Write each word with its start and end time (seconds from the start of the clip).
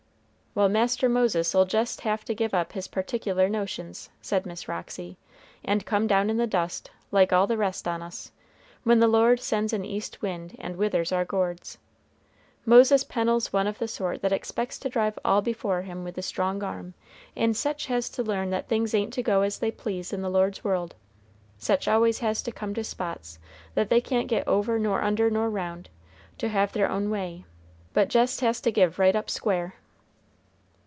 "Well, 0.53 0.67
Master 0.67 1.07
Moses'll 1.07 1.63
jest 1.63 2.01
have 2.01 2.25
to 2.25 2.35
give 2.35 2.53
up 2.53 2.73
his 2.73 2.89
particular 2.89 3.47
notions," 3.47 4.09
said 4.21 4.45
Miss 4.45 4.67
Roxy, 4.67 5.15
"and 5.63 5.85
come 5.85 6.07
down 6.07 6.29
in 6.29 6.35
the 6.35 6.45
dust, 6.45 6.91
like 7.09 7.31
all 7.31 7.47
the 7.47 7.55
rest 7.55 7.87
on 7.87 8.01
us, 8.01 8.33
when 8.83 8.99
the 8.99 9.07
Lord 9.07 9.39
sends 9.39 9.71
an 9.71 9.85
east 9.85 10.21
wind 10.21 10.57
and 10.59 10.75
withers 10.75 11.13
our 11.13 11.23
gourds. 11.23 11.77
Moses 12.65 13.05
Pennel's 13.05 13.53
one 13.53 13.65
of 13.65 13.79
the 13.79 13.87
sort 13.87 14.21
that 14.23 14.33
expects 14.33 14.77
to 14.79 14.89
drive 14.89 15.17
all 15.23 15.41
before 15.41 15.83
him 15.83 16.03
with 16.03 16.15
the 16.15 16.21
strong 16.21 16.61
arm, 16.63 16.95
and 17.33 17.55
sech 17.55 17.83
has 17.83 18.09
to 18.09 18.21
learn 18.21 18.49
that 18.49 18.67
things 18.67 18.93
ain't 18.93 19.13
to 19.13 19.23
go 19.23 19.43
as 19.43 19.59
they 19.59 19.71
please 19.71 20.11
in 20.11 20.21
the 20.21 20.29
Lord's 20.29 20.65
world. 20.65 20.95
Sech 21.59 21.87
always 21.87 22.19
has 22.19 22.41
to 22.41 22.51
come 22.51 22.73
to 22.73 22.83
spots 22.83 23.39
that 23.73 23.87
they 23.89 24.01
can't 24.01 24.27
get 24.27 24.45
over 24.49 24.77
nor 24.77 25.01
under 25.01 25.29
nor 25.29 25.49
round, 25.49 25.87
to 26.39 26.49
have 26.49 26.73
their 26.73 26.89
own 26.89 27.09
way, 27.09 27.45
but 27.93 28.09
jest 28.09 28.41
has 28.41 28.59
to 28.59 28.69
give 28.71 28.99
right 28.99 29.15
up 29.15 29.29
square." 29.29 29.75